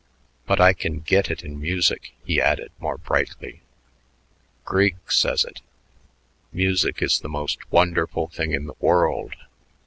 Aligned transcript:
But 0.47 0.59
I 0.59 0.73
can 0.73 1.01
get 1.01 1.29
it 1.29 1.43
in 1.43 1.61
music," 1.61 2.13
he 2.25 2.41
added 2.41 2.71
more 2.79 2.97
brightly. 2.97 3.61
"Grieg 4.65 4.95
says 5.11 5.45
it. 5.45 5.61
Music 6.51 7.03
is 7.03 7.19
the 7.19 7.29
most 7.29 7.59
wonderful 7.71 8.27
thing 8.27 8.51
in 8.51 8.65
the 8.65 8.73
world. 8.79 9.35